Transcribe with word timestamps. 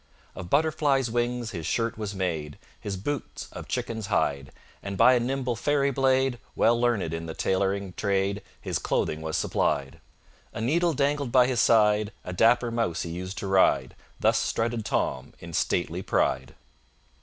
Of 0.33 0.49
Butterfly's 0.49 1.11
wings 1.11 1.51
his 1.51 1.67
shirt 1.67 1.95
was 1.95 2.15
made, 2.15 2.57
His 2.79 2.97
boots 2.97 3.47
of 3.51 3.67
chicken's 3.67 4.07
hide; 4.07 4.51
And 4.81 4.97
by 4.97 5.13
a 5.13 5.19
nimble 5.19 5.55
fairy 5.55 5.91
blade, 5.91 6.39
Well 6.55 6.81
learned 6.81 7.13
in 7.13 7.27
the 7.27 7.35
tailoring 7.35 7.93
trade, 7.93 8.41
His 8.59 8.79
clothing 8.79 9.21
was 9.21 9.37
supplied. 9.37 10.01
A 10.53 10.59
needle 10.59 10.93
dangled 10.93 11.31
by 11.31 11.45
his 11.45 11.59
side; 11.61 12.11
A 12.25 12.33
dapper 12.33 12.71
mouse 12.71 13.03
he 13.03 13.11
used 13.11 13.37
to 13.37 13.47
ride, 13.47 13.95
Thus 14.19 14.39
strutted 14.39 14.85
Tom 14.85 15.33
in 15.39 15.53
stately 15.53 16.01
pride! 16.01 16.55